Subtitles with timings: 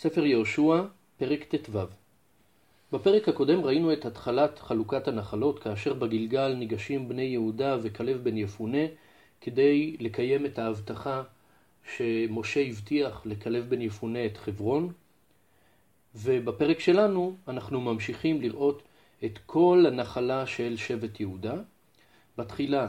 [0.00, 0.82] ספר יהושע,
[1.16, 1.78] פרק ט"ו.
[2.92, 8.78] בפרק הקודם ראינו את התחלת חלוקת הנחלות, כאשר בגלגל ניגשים בני יהודה וכלב בן יפונה
[9.40, 11.22] כדי לקיים את ההבטחה
[11.94, 14.92] שמשה הבטיח לכלב בן יפונה את חברון.
[16.14, 18.82] ובפרק שלנו אנחנו ממשיכים לראות
[19.24, 21.54] את כל הנחלה של שבט יהודה.
[22.38, 22.88] בתחילה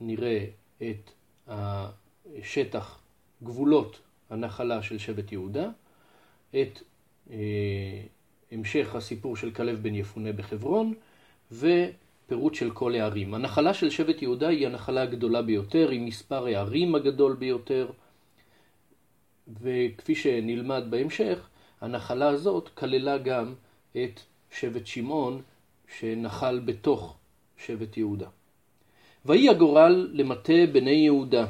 [0.00, 0.44] נראה
[0.82, 1.10] את
[1.48, 3.00] השטח,
[3.42, 4.00] גבולות
[4.30, 5.70] הנחלה של שבט יהודה,
[6.50, 6.82] את
[7.30, 7.36] אה,
[8.52, 10.94] המשך הסיפור של כלב בן יפונה בחברון,
[11.52, 13.34] ופירוט של כל הערים.
[13.34, 17.90] הנחלה של שבט יהודה היא הנחלה הגדולה ביותר, עם מספר הערים הגדול ביותר,
[19.60, 21.48] וכפי שנלמד בהמשך,
[21.80, 23.54] הנחלה הזאת כללה גם
[23.92, 25.42] את שבט שמעון,
[25.98, 27.16] שנחל בתוך
[27.58, 28.28] שבט יהודה.
[29.26, 31.46] ויהי הגורל למטה בני יהודה,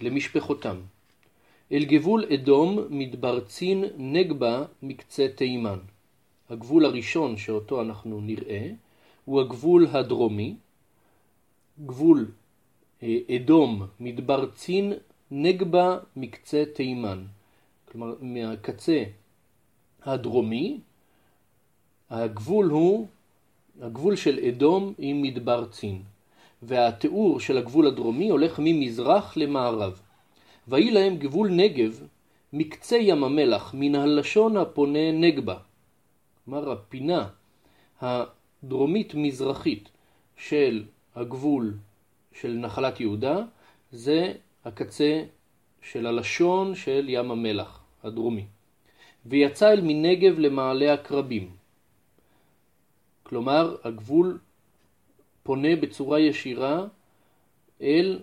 [0.00, 0.76] למשפחותם.
[1.72, 5.78] אל גבול אדום מדבר צין נגבה מקצה תימן.
[6.50, 8.70] הגבול הראשון שאותו אנחנו נראה
[9.24, 10.56] הוא הגבול הדרומי,
[11.86, 12.30] גבול
[13.02, 14.92] אה, אדום מדבר צין
[15.30, 17.24] נגבה מקצה תימן.
[17.84, 19.04] כלומר מהקצה
[20.02, 20.80] הדרומי
[22.10, 23.06] הגבול הוא
[23.80, 26.02] הגבול של אדום עם מדבר צין.
[26.62, 30.00] והתיאור של הגבול הדרומי הולך ממזרח למערב.
[30.68, 32.06] ויהי להם גבול נגב
[32.52, 35.58] מקצה ים המלח, מן הלשון הפונה נגבה.
[36.44, 37.28] כלומר הפינה
[38.00, 39.88] הדרומית-מזרחית
[40.36, 41.74] של הגבול
[42.32, 43.44] של נחלת יהודה
[43.92, 44.32] זה
[44.64, 45.24] הקצה
[45.82, 48.46] של הלשון של ים המלח הדרומי.
[49.26, 51.50] ויצא אל מנגב למעלה הקרבים.
[53.22, 54.38] כלומר הגבול
[55.42, 56.86] פונה בצורה ישירה
[57.80, 58.20] אל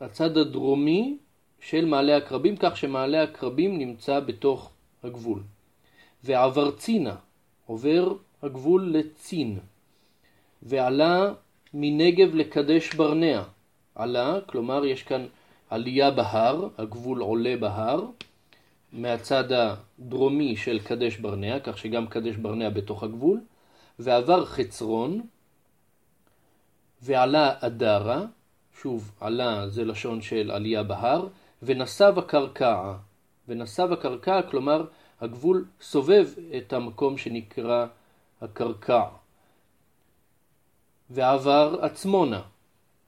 [0.00, 1.18] הצד הדרומי
[1.60, 4.70] של מעלה הקרבים, כך שמעלה הקרבים נמצא בתוך
[5.04, 5.42] הגבול.
[6.24, 7.16] ועבר צינה,
[7.66, 9.58] עובר הגבול לצין,
[10.62, 11.32] ועלה
[11.74, 13.42] מנגב לקדש ברנע.
[13.94, 15.26] עלה, כלומר יש כאן
[15.70, 18.04] עלייה בהר, הגבול עולה בהר,
[18.92, 23.40] מהצד הדרומי של קדש ברנע, כך שגם קדש ברנע בתוך הגבול,
[23.98, 25.20] ועבר חצרון,
[27.02, 28.24] ועלה אדרה,
[28.80, 31.26] שוב עלה זה לשון של עלייה בהר,
[31.62, 32.94] ונסב הקרקע.
[33.48, 34.84] ונסב הקרקע, כלומר
[35.20, 37.86] הגבול סובב את המקום שנקרא
[38.40, 39.04] הקרקע.
[41.10, 42.42] ועבר עצמונה,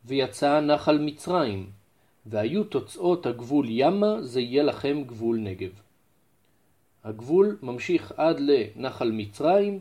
[0.05, 1.71] ויצא נחל מצרים,
[2.27, 5.71] והיו תוצאות הגבול ימה, זה יהיה לכם גבול נגב.
[7.05, 9.81] הגבול ממשיך עד לנחל מצרים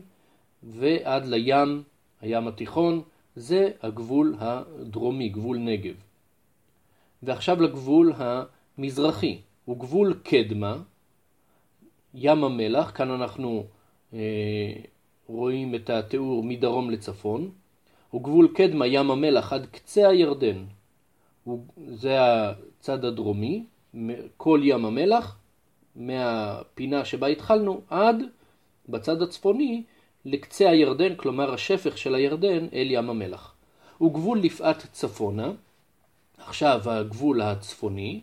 [0.62, 1.82] ועד לים,
[2.20, 3.02] הים התיכון,
[3.36, 5.94] זה הגבול הדרומי, גבול נגב.
[7.22, 8.12] ועכשיו לגבול
[8.78, 10.76] המזרחי, הוא גבול קדמה,
[12.14, 13.64] ים המלח, כאן אנחנו
[14.14, 14.18] אה,
[15.26, 17.50] רואים את התיאור מדרום לצפון,
[18.10, 20.64] הוא גבול קדמה, ים המלח, עד קצה הירדן,
[21.44, 23.64] הוא, זה הצד הדרומי,
[24.36, 25.36] כל ים המלח,
[25.96, 28.16] מהפינה שבה התחלנו עד
[28.88, 29.82] בצד הצפוני
[30.24, 33.54] לקצה הירדן, כלומר השפך של הירדן אל ים המלח.
[33.98, 35.50] הוא גבול לפעת צפונה,
[36.38, 38.20] עכשיו הגבול הצפוני,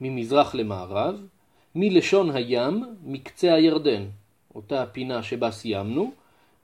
[0.00, 1.26] ממזרח למערב,
[1.74, 4.04] מלשון הים, מקצה הירדן,
[4.54, 6.12] אותה הפינה שבה סיימנו,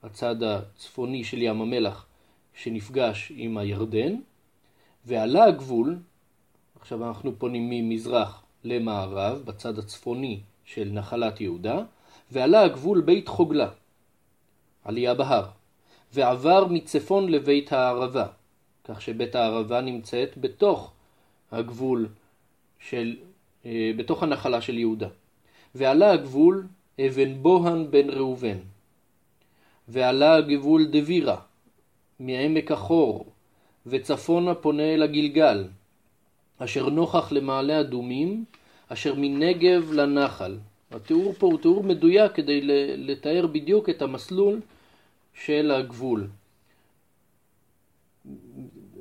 [0.03, 2.05] הצד הצפוני של ים המלח
[2.53, 4.15] שנפגש עם הירדן,
[5.05, 5.99] ועלה הגבול,
[6.79, 11.79] עכשיו אנחנו פונים ממזרח למערב, בצד הצפוני של נחלת יהודה,
[12.31, 13.69] ועלה הגבול בית חוגלה.
[14.83, 15.45] עלייה בהר,
[16.13, 18.27] ועבר מצפון לבית הערבה,
[18.83, 20.91] כך שבית הערבה נמצאת בתוך
[21.51, 22.07] הגבול
[22.89, 23.15] של,
[23.65, 25.07] אה, בתוך הנחלה של יהודה.
[25.75, 26.67] ועלה הגבול
[26.99, 28.57] אבן בוהן בן ראובן,
[29.87, 31.37] ועלה הגבול דבירה,
[32.19, 33.25] מעמק החור,
[33.85, 35.67] וצפונה פונה אל הגלגל,
[36.57, 38.45] אשר נוכח למעלה אדומים,
[38.87, 40.57] אשר מנגב לנחל.
[40.91, 42.61] התיאור פה הוא תיאור מדויק כדי
[42.97, 44.61] לתאר בדיוק את המסלול
[45.33, 46.27] של הגבול.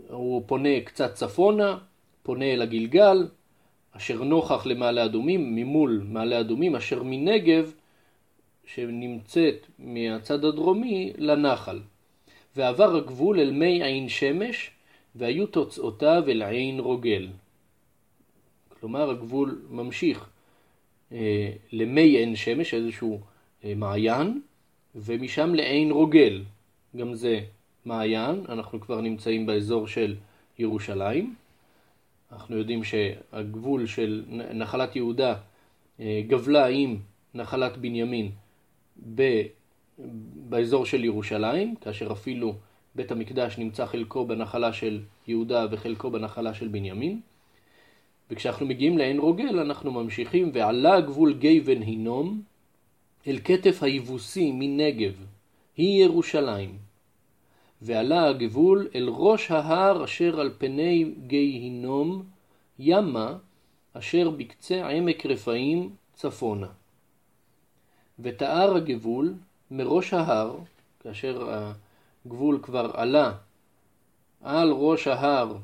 [0.08, 1.78] הוא פונה קצת צפונה,
[2.22, 3.28] פונה אל הגלגל,
[3.96, 7.72] אשר נוכח למעלה אדומים, ממול מעלה אדומים, אשר מנגב,
[8.66, 11.80] שנמצאת מהצד הדרומי, לנחל.
[12.56, 14.70] ועבר הגבול אל מי עין שמש,
[15.14, 17.28] והיו תוצאותיו אל עין רוגל.
[18.80, 20.28] כלומר הגבול ממשיך
[21.12, 23.20] אה, למי עין שמש, איזשהו
[23.64, 24.40] אה, מעיין,
[24.94, 26.42] ומשם לעין רוגל,
[26.96, 27.40] גם זה
[27.84, 30.14] מעיין, אנחנו כבר נמצאים באזור של
[30.58, 31.34] ירושלים.
[32.34, 35.34] אנחנו יודעים שהגבול של נחלת יהודה
[36.00, 36.96] אה, גבלה עם
[37.34, 38.30] נחלת בנימין
[39.14, 39.42] ב,
[40.48, 42.54] באזור של ירושלים, כאשר אפילו
[42.94, 47.20] בית המקדש נמצא חלקו בנחלה של יהודה וחלקו בנחלה של בנימין.
[48.30, 52.42] וכשאנחנו מגיעים לעין רוגל אנחנו ממשיכים ועלה גבול גבן הינום
[53.26, 55.12] אל כתף היבוסי מנגב,
[55.76, 56.83] היא ירושלים.
[57.84, 62.22] ועלה הגבול אל ראש ההר אשר על פני גיהינום
[62.78, 63.36] ימה
[63.92, 66.66] אשר בקצה עמק רפאים צפונה.
[68.18, 69.34] ותאר הגבול
[69.70, 70.56] מראש ההר,
[71.00, 71.48] כאשר
[72.26, 73.32] הגבול כבר עלה
[74.42, 75.56] על ראש ההר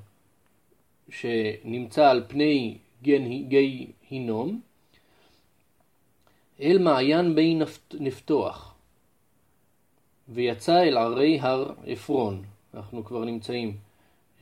[1.09, 4.61] שנמצא על פני גיהינום,
[6.61, 7.59] אל מעיין בי
[8.01, 8.70] נפתוח,
[10.31, 12.43] ויצא אל ערי הר עפרון.
[12.75, 13.77] אנחנו כבר נמצאים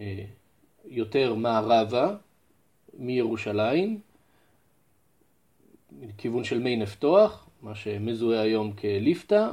[0.00, 0.24] אה,
[0.84, 2.14] יותר מערבה
[2.98, 4.00] מירושלים,
[6.18, 9.48] כיוון של מי נפתוח, מה שמזוהה היום כליפתא,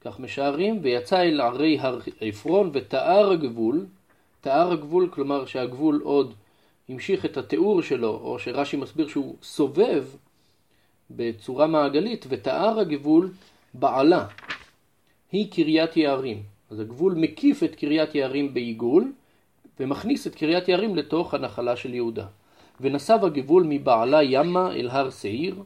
[0.00, 3.86] כך משערים, ויצא אל ערי הר עפרון ותאר הגבול,
[4.40, 6.34] תאר הגבול, כלומר שהגבול עוד
[6.88, 10.04] המשיך את התיאור שלו, או שרש"י מסביר שהוא סובב
[11.10, 13.32] בצורה מעגלית, ותאר הגבול
[13.74, 14.26] בעלה,
[15.36, 16.42] היא קריית יערים.
[16.70, 19.12] אז הגבול מקיף את קריית יערים בעיגול,
[19.80, 22.26] ומכניס את קריית יערים לתוך הנחלה של יהודה.
[22.80, 25.62] ונסב הגבול מבעלה ימה אל הר שעיר,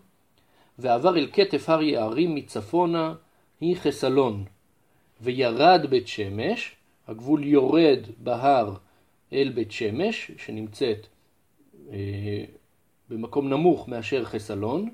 [0.78, 3.14] ועבר אל כתף הר יערים מצפונה,
[3.60, 4.44] היא חסלון.
[5.20, 6.76] וירד בית שמש,
[7.08, 8.74] הגבול יורד בהר
[9.32, 11.06] אל בית שמש, שנמצאת
[11.92, 12.44] אה,
[13.08, 14.90] במקום נמוך מאשר חסלון,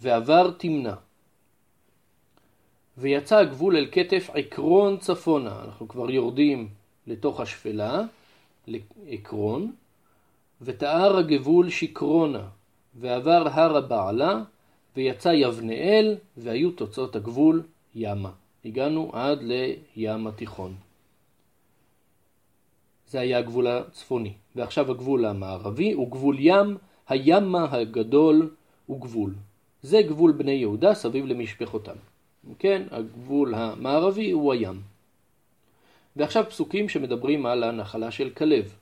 [0.00, 0.94] ועבר תמנע.
[2.98, 6.68] ויצא הגבול אל כתף עקרון צפונה, אנחנו כבר יורדים
[7.06, 8.02] לתוך השפלה,
[8.66, 9.72] לעקרון,
[10.62, 12.48] ותאר הגבול שקרונה,
[12.94, 14.42] ועבר הר הבעלה,
[14.96, 17.62] ויצא יבנאל, והיו תוצאות הגבול
[17.94, 18.30] ימה.
[18.64, 20.74] הגענו עד לים התיכון.
[23.08, 24.32] זה היה הגבול הצפוני.
[24.56, 26.76] ועכשיו הגבול המערבי הוא גבול ים,
[27.08, 28.50] הימה הגדול
[28.86, 29.34] הוא גבול.
[29.82, 31.96] זה גבול בני יהודה סביב למשפחותם.
[32.58, 34.80] כן, הגבול המערבי הוא הים.
[36.16, 38.74] ועכשיו פסוקים שמדברים על הנחלה של כלב.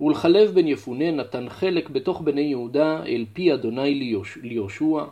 [0.00, 5.04] ולכלב בן יפונה נתן חלק בתוך בני יהודה אל פי אדוני ליהושע,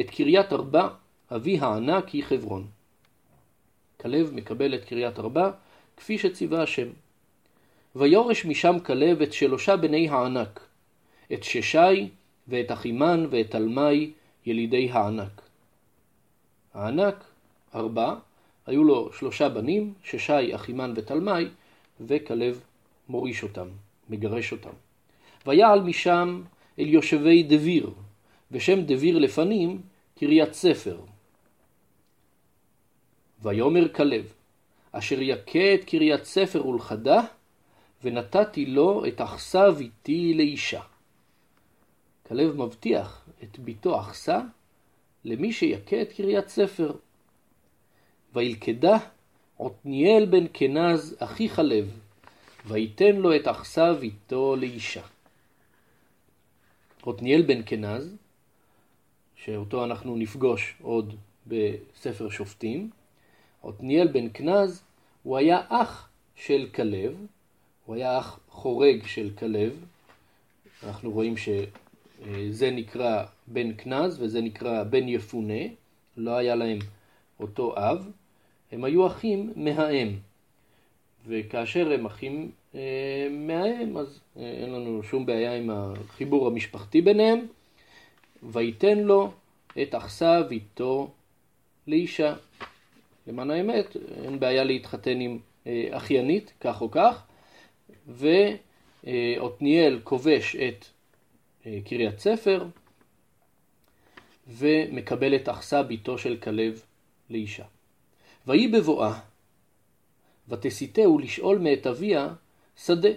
[0.00, 0.88] את קריית ארבע,
[1.34, 2.66] אבי הענק היא חברון.
[4.00, 5.50] כלב מקבל את קריית ארבע,
[5.96, 6.88] כפי שציווה השם.
[7.96, 10.60] ויורש משם כלב את שלושה בני הענק,
[11.32, 12.08] את ששי
[12.48, 14.10] ואת אחימן ואת תלמי
[14.46, 15.42] ילידי הענק.
[16.74, 17.24] הענק,
[17.76, 18.14] ארבע,
[18.66, 21.48] היו לו שלושה בנים, ששי, אחימן ותלמי,
[22.00, 22.64] וכלב
[23.08, 23.68] מוריש אותם,
[24.08, 24.70] מגרש אותם.
[25.46, 26.42] ויעל משם
[26.78, 27.90] אל יושבי דביר,
[28.50, 29.80] ושם דביר לפנים
[30.18, 31.00] קריית ספר.
[33.42, 34.32] ויאמר כלב,
[34.92, 37.20] אשר יכה את קריית ספר ולכדה,
[38.04, 40.80] ונתתי לו את אכסה ביתי לאישה.
[42.26, 44.40] כלב מבטיח את ביתו אכסה
[45.24, 46.92] למי שיכה את קריית ספר.
[48.34, 48.98] וילכדה
[49.58, 52.00] עתניאל בן כנז אחי חלב,
[52.66, 55.02] ויתן לו את אכסה ביתו לאישה.
[57.06, 58.16] עתניאל בן כנז,
[59.36, 61.14] שאותו אנחנו נפגוש עוד
[61.46, 62.90] בספר שופטים,
[63.62, 64.82] עתניאל בן כנז
[65.22, 67.26] הוא היה אח של כלב,
[67.86, 69.84] הוא היה אח חורג של כלב,
[70.82, 75.62] אנחנו רואים שזה נקרא בן כנז וזה נקרא בן יפונה,
[76.16, 76.78] לא היה להם
[77.40, 78.10] אותו אב,
[78.72, 80.16] הם היו אחים מהאם,
[81.26, 87.46] וכאשר הם אחים אה, מהאם אז אה, אין לנו שום בעיה עם החיבור המשפחתי ביניהם,
[88.42, 89.32] ויתן לו
[89.82, 91.10] את אכסה ואיתו
[91.86, 92.34] לאישה.
[93.26, 97.22] למען האמת, אין בעיה להתחתן עם אה, אחיינית, כך או כך,
[99.04, 100.84] ועתניאל כובש את
[101.66, 102.66] אה, קריית ספר
[104.48, 106.82] ומקבל את אחסה ביתו של כלב
[107.30, 107.64] לאישה.
[108.46, 109.20] ויהי בבואה,
[110.48, 112.28] ותסיתהו לשאול מאת אביה
[112.76, 113.08] שדה,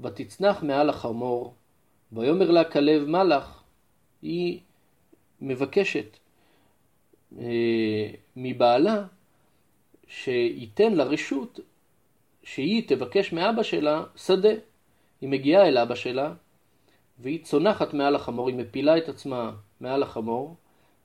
[0.00, 1.54] ותצנח מעל החמור,
[2.12, 3.62] ויאמר לה כלב מלאך,
[4.22, 4.60] היא
[5.40, 6.16] מבקשת
[7.38, 9.04] אה, מבעלה
[10.06, 11.60] שייתן לה רשות
[12.42, 14.52] שהיא תבקש מאבא שלה שדה.
[15.20, 16.34] היא מגיעה אל אבא שלה,
[17.18, 20.56] והיא צונחת מעל החמור, היא מפילה את עצמה מעל החמור,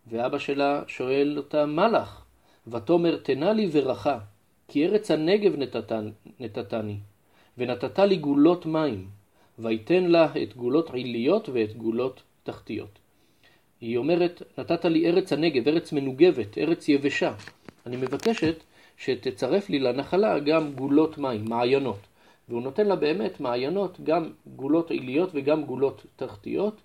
[0.08, 2.22] ואבא שלה שואל אותה, מה לך?
[2.68, 4.20] ותאמר, תנה לי ברכה,
[4.68, 5.54] כי ארץ הנגב
[6.40, 6.98] נתתני,
[7.58, 9.08] ונתת לי גולות מים,
[9.60, 13.00] ויתן לה את גולות עיליות ואת גולות תחתיות.
[13.82, 17.34] היא אומרת, נתת לי ארץ הנגב, ארץ מנוגבת, ארץ יבשה.
[17.86, 18.64] אני מבקשת
[18.98, 22.00] שתצרף לי לנחלה גם גולות מים, מעיינות.
[22.50, 26.82] והוא נותן לה באמת מעיינות, גם גולות עיליות וגם גולות תחתיות,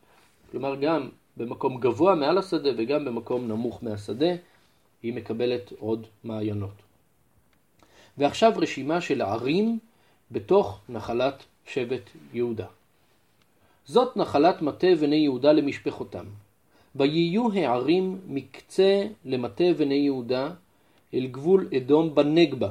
[0.50, 1.08] כלומר גם
[1.38, 4.32] במקום גבוה מעל השדה וגם במקום נמוך מהשדה,
[5.02, 6.74] היא מקבלת עוד מעיינות.
[8.18, 9.78] ועכשיו רשימה של ערים
[10.30, 12.66] בתוך נחלת שבט יהודה.
[13.86, 16.24] זאת נחלת מטה בני יהודה למשפחותם.
[16.96, 20.50] ויהיו הערים מקצה למטה בני יהודה
[21.14, 22.70] אל גבול אדום בנגבה.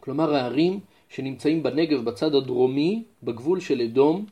[0.00, 4.26] כלומר הערים שנמצאים בנגב בצד הדרומי, בגבול של אדום,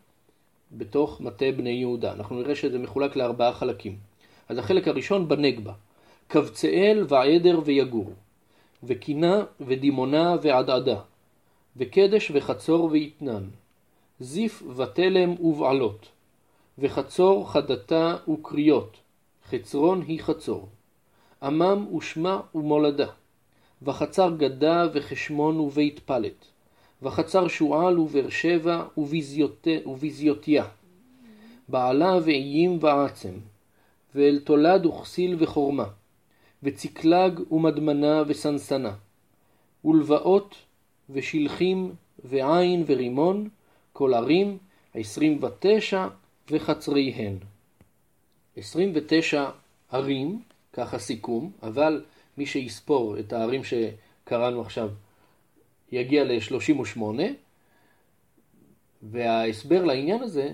[0.79, 2.13] בתוך מטה בני יהודה.
[2.13, 3.97] אנחנו נראה שזה מחולק לארבעה חלקים.
[4.49, 5.73] אז החלק הראשון בנגבה.
[6.29, 8.13] קבצאל ועדר ויגור,
[8.85, 11.01] וקינה ודימונה ועדעדה,
[11.77, 13.45] וקדש וחצור ויתנן,
[14.21, 16.09] זיף ותלם ובעלות,
[16.79, 18.97] וחצור חדתה וקריות,
[19.49, 20.69] חצרון היא חצור,
[21.43, 23.09] עמם ושמע ומולדה,
[23.83, 26.45] וחצר גדה וחשמון ובית פלט,
[27.05, 28.85] וחצר שועל ובאר שבע
[29.87, 30.65] וביזיותיה,
[31.69, 33.35] בעלה ואיים ועצם,
[34.15, 35.85] ואל תולד וכסיל וחורמה,
[36.63, 38.95] וצקלג ומדמנה וסנסנה,
[39.85, 40.55] ולבאות
[41.11, 41.93] ושלחים
[42.25, 43.49] ועין ורימון,
[43.93, 44.59] כל ערים,
[44.95, 46.07] עשרים ותשע
[46.51, 47.37] וחצריהן.
[48.57, 49.51] עשרים ותשע
[49.93, 50.43] ערים,
[50.73, 52.05] ככה סיכום, אבל
[52.39, 54.91] מי שיספור את הערים שקראנו עכשיו
[55.95, 57.01] יגיע ל-38,
[59.03, 60.53] וההסבר לעניין הזה,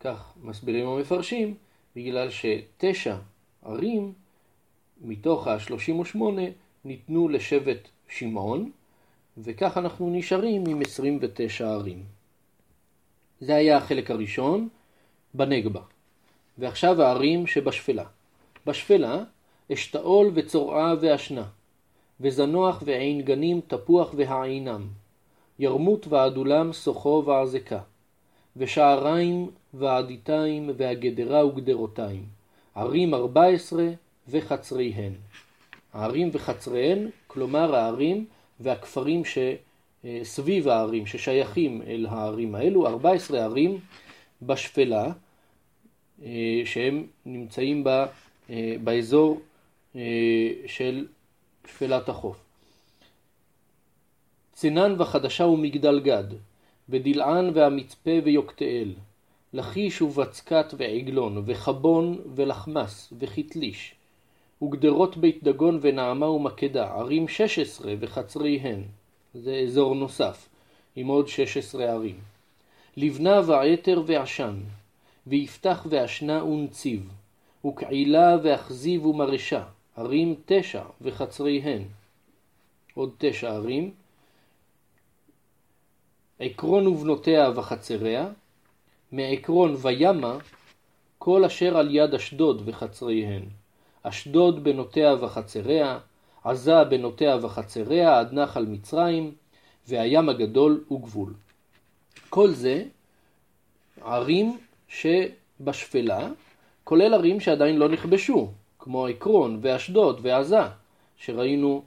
[0.00, 1.54] כך מסבירים המפרשים,
[1.96, 3.16] בגלל שתשע
[3.64, 4.12] ערים
[5.00, 6.18] מתוך ה-38
[6.84, 8.70] ניתנו לשבט שמעון,
[9.38, 12.04] וכך אנחנו נשארים עם 29 ערים.
[13.40, 14.68] זה היה החלק הראשון
[15.34, 15.80] בנגבה.
[16.58, 18.04] ועכשיו הערים שבשפלה.
[18.66, 19.24] בשפלה
[19.72, 21.48] אשתאול וצורעה ואשנה,
[22.20, 24.86] וזנוח ועין גנים תפוח והעינם,
[25.58, 27.80] ירמות ועדולם סוחו ועזקה,
[28.56, 32.24] ושעריים ועדיתיים והגדרה וגדרותיים,
[32.74, 33.88] ערים ארבע עשרה
[34.28, 35.12] וחצריהן.
[35.92, 38.26] הערים וחצריהן, כלומר הערים
[38.60, 43.78] והכפרים שסביב הערים, ששייכים אל הערים האלו, 14 ערים
[44.42, 45.12] בשפלה,
[46.24, 48.06] אה, שהם נמצאים בה,
[48.50, 49.40] אה, באזור
[49.96, 50.00] אה,
[50.66, 51.06] של
[51.66, 52.36] שפלת החוף.
[54.52, 56.24] צנן וחדשה ומגדל גד,
[56.88, 58.94] ודלען והמצפה ויוקתאל,
[59.52, 63.94] לכיש ובצקת ועגלון, וחבון ולחמס וכתליש,
[64.62, 68.82] וגדרות בית דגון ונעמה ומקדה, ערים שש עשרה וחצריהן,
[69.34, 70.48] זה אזור נוסף,
[70.96, 72.18] עם עוד שש עשרה ערים.
[72.96, 74.56] לבנה ועתר ועשן,
[75.26, 77.10] ויפתח ואשנה ונציב,
[77.66, 79.62] וקעילה ואכזיב ומרשה,
[79.96, 81.82] ערים תשע וחצריהן.
[82.94, 83.90] עוד תשע ערים.
[86.38, 88.28] עקרון ובנותיה וחצריה,
[89.12, 90.38] מעקרון וימה,
[91.18, 93.42] כל אשר על יד אשדוד וחצריהן.
[94.02, 95.98] אשדוד בנותיה וחצריה,
[96.44, 99.34] עזה בנותיה וחצריה, עד נחל מצרים,
[99.88, 101.34] והים הגדול וגבול.
[102.30, 102.84] כל זה
[104.00, 104.58] ערים
[104.88, 106.28] שבשפלה,
[106.84, 108.52] כולל ערים שעדיין לא נכבשו,
[108.84, 110.62] כמו עקרון ואשדוד ועזה,
[111.16, 111.82] שראינו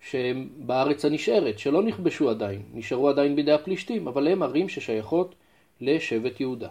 [0.00, 5.34] שהם בארץ הנשארת, שלא נכבשו עדיין, נשארו עדיין בידי הפלישתים, אבל הם ערים ששייכות
[5.80, 6.68] לשבט יהודה.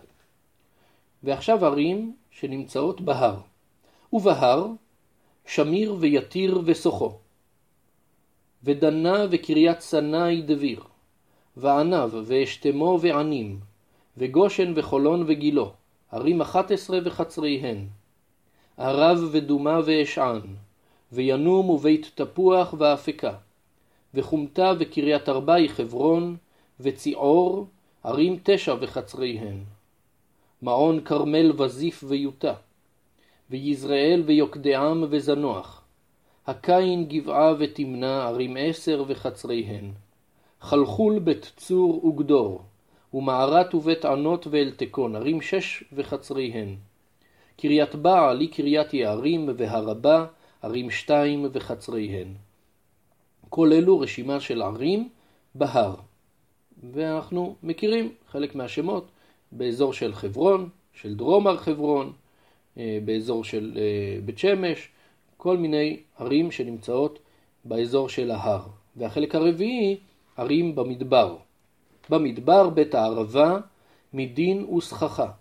[1.24, 3.38] ועכשיו ערים שנמצאות בהר.
[4.14, 4.68] ובהר
[5.46, 7.12] שמיר ויתיר וסוחו,
[8.64, 10.84] ודנה וקריית סנאי דביר,
[11.58, 13.60] וענב ואשתמו וענים,
[14.18, 15.74] וגושן וחולון וגילו,
[16.12, 17.88] ערים אחת עשרה וחצריהן,
[18.80, 20.42] ערב ודומה ואשען,
[21.12, 23.34] וינום ובית תפוח ואפקה,
[24.14, 26.36] וחומתה וקריית ארבעי חברון,
[26.80, 27.68] וציעור,
[28.04, 29.64] ערים תשע וחצריהן.
[30.62, 32.54] מעון כרמל וזיף ויוטה,
[33.50, 35.82] ויזרעאל ויוקדעם וזנוח,
[36.48, 39.92] הקין גבעה ותמנע ערים עשר וחצריהן,
[40.62, 42.62] חלחול בית צור וגדור,
[43.14, 46.76] ומערת ובית ענות ואלתקון, ערים שש וחצריהן.
[47.58, 50.26] קריית בעל היא קריית יערים והרבה,
[50.62, 52.28] ערים שתיים וחצריהן.
[53.50, 55.10] כל אלו רשימה של ערים
[55.56, 55.96] בהר.
[56.94, 59.08] ואנחנו מכירים חלק מהשמות
[59.52, 62.14] באזור של חברון, של דרום הר חברון,
[62.78, 64.90] אה, באזור של אה, בית שמש,
[65.38, 67.20] כל מיני ערים שנמצאות
[67.66, 68.62] באזור של ההר.
[68.96, 69.98] והחלק הרביעי,
[70.38, 71.38] ערים במדבר.
[72.10, 73.58] במדבר בית הערבה,
[74.14, 75.32] מדין וסככה.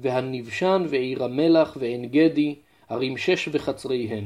[0.00, 2.54] והנבשן ועיר המלח ועין גדי,
[2.88, 4.24] ערים שש וחצריהן.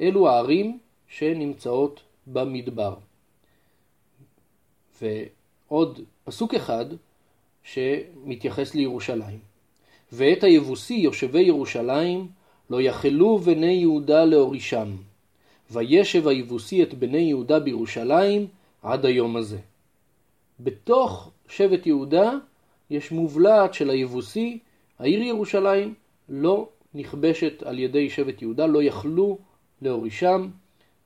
[0.00, 2.94] אלו הערים שנמצאות במדבר.
[5.02, 6.84] ועוד פסוק אחד
[7.62, 9.38] שמתייחס לירושלים.
[10.12, 12.28] ואת היבוסי יושבי ירושלים
[12.70, 14.96] לא יכלו בני יהודה להורישם.
[15.70, 18.46] וישב היבוסי את בני יהודה בירושלים
[18.82, 19.58] עד היום הזה.
[20.60, 22.30] בתוך שבט יהודה
[22.92, 24.58] יש מובלעת של היבוסי,
[24.98, 25.94] העיר ירושלים
[26.28, 29.38] לא נכבשת על ידי שבט יהודה, לא יכלו
[29.82, 30.48] להורישם,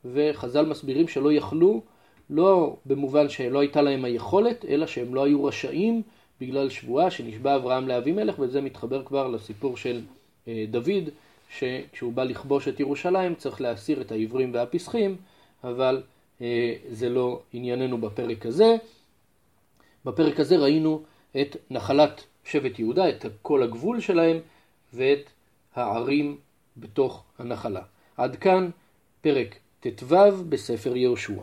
[0.05, 1.81] וחז"ל מסבירים שלא יכלו,
[2.29, 6.01] לא במובן שלא הייתה להם היכולת, אלא שהם לא היו רשאים
[6.41, 10.01] בגלל שבועה שנשבע אברהם לאבימלך, וזה מתחבר כבר לסיפור של
[10.47, 11.09] אה, דוד,
[11.57, 15.15] שכשהוא בא לכבוש את ירושלים צריך להסיר את העברים והפסחים,
[15.63, 16.01] אבל
[16.41, 18.75] אה, זה לא ענייננו בפרק הזה.
[20.05, 21.01] בפרק הזה ראינו
[21.41, 24.37] את נחלת שבט יהודה, את כל הגבול שלהם
[24.93, 25.29] ואת
[25.75, 26.37] הערים
[26.77, 27.81] בתוך הנחלה.
[28.17, 28.69] עד כאן
[29.21, 30.15] פרק ט"ו
[30.49, 31.41] בספר יהושע.